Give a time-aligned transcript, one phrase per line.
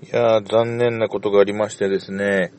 [0.00, 2.52] いやー、残念なことがありましてですね、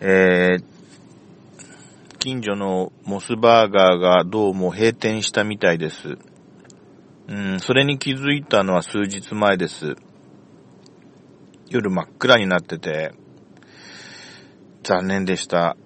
[0.00, 6.16] えー、近所のモスバーガーがどうも閉店したみたいです。
[7.28, 9.96] うん、それに気づいたのは数日前です。
[11.68, 13.12] 夜真っ暗になってて、
[14.82, 15.76] 残念でした。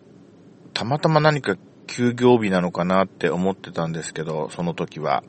[0.75, 1.57] たまたま何か
[1.89, 5.25] 休業日なのかなって思ってたんですけど、その時は。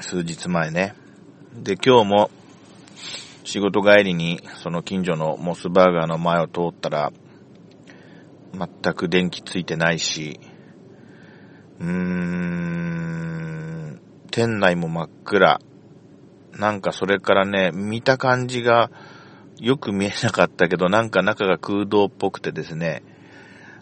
[0.00, 0.94] 数日前ね。
[1.52, 2.30] で、今日も
[3.50, 7.10] 仕事帰りにその近所のモスバーガーの前を通ったら、
[8.52, 10.38] 全く電気ついてないし、
[11.80, 14.00] うーん、
[14.30, 15.60] 店内も真っ暗。
[16.52, 18.92] なんかそれからね、見た感じが
[19.58, 23.02] よく見えなかったけど、なんか中が空洞っぽくてですね、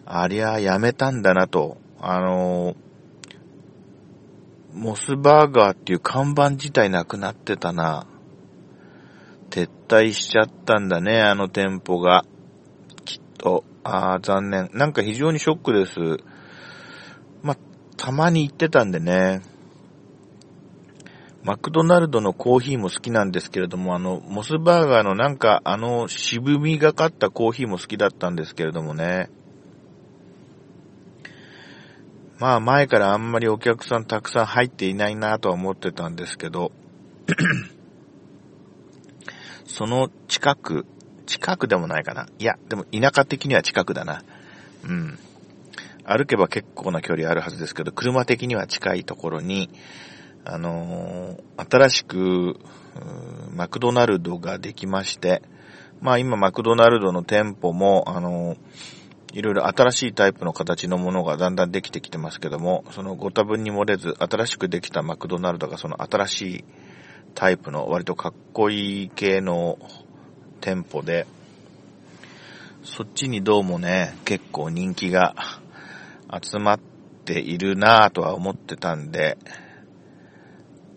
[0.03, 2.75] ありゃやめたんだなと、あの
[4.73, 8.07] モスバーガーっていう看板自体なくなってたな。
[9.49, 12.25] 撤退しちゃったんだね、あの店舗が。
[13.05, 13.63] きっと。
[13.83, 14.69] ああ、残念。
[14.73, 16.23] なんか非常にショックです。
[17.41, 17.55] ま、
[17.97, 19.41] たまに行ってたんでね。
[21.43, 29.29] マクドナルドのコーヒーも好きなんですけれども、あの、モスバーガーのなんかあの渋みがかったコーヒーも好きだったんですけれどもね。
[32.39, 36.71] まあ前からあんまりお客さんたくさん入っていないなとは思ってたんですけど、
[39.69, 40.85] その近く、
[41.27, 42.27] 近くでもないかな。
[42.39, 44.23] いや、でも田舎的には近くだな。
[44.83, 45.19] うん。
[46.03, 49.69] 歩けば結構な距離あるはずですけど、車的には近いところに、
[50.43, 52.59] あのー、新しく、
[53.53, 55.43] マクドナルドができまして、
[56.01, 58.57] まあ今マクドナルドの店舗も、あのー、
[59.33, 66.65] いろいろ新しいタイプの形のものがだんだんできてきてますけども、そのご多分に漏れず、新しくできたマクドナルドがその新しい
[67.35, 69.77] タイプの割とかっこいい系の
[70.61, 71.25] 店舗で、
[72.83, 75.35] そっちにどうもね、結構人気が
[76.43, 76.79] 集まっ
[77.25, 79.37] ているなぁとは思ってたんで、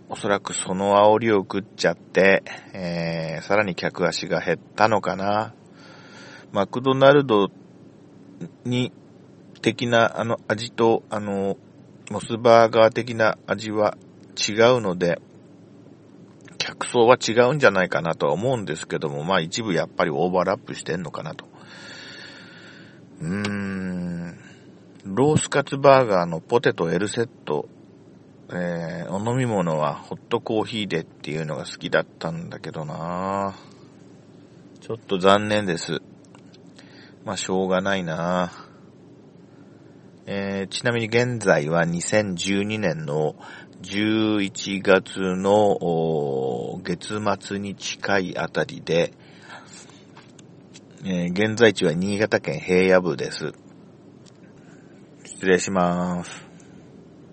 [0.08, 2.42] おそらくその煽りを食っちゃって、
[2.74, 5.54] えー、さらに客足が減ったのかな。
[6.52, 7.48] マクドナルド
[8.64, 8.92] に
[9.62, 11.56] 的なあの味と、あの、
[12.10, 13.96] モスバーガー的な味は
[14.36, 15.18] 違うので、
[16.72, 21.46] 客層は違うんじゃないかなとは思うんですけども、まあ一部やっぱりオーバーラップしてんのかなと。
[23.20, 24.38] うーん、
[25.04, 27.68] ロースカツバーガーのポテト L セット、
[28.50, 33.54] えー、お飲み物はホットコーヒーでっていうのが好きだったんだけどな
[34.80, 36.00] ちょっと残念です。
[37.24, 38.50] まあしょうがないな
[40.24, 43.34] えー、ちなみに現在は2012年の
[43.82, 45.76] 11月の
[46.82, 49.12] 月末に近いあたりで、
[51.04, 53.52] えー、現在地は新潟県平野部です。
[55.24, 56.51] 失礼します。